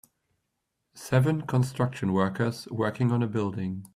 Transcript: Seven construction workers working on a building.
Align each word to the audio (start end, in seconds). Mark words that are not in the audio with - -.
Seven 0.95 1.43
construction 1.43 2.11
workers 2.11 2.67
working 2.71 3.11
on 3.11 3.21
a 3.21 3.27
building. 3.27 3.85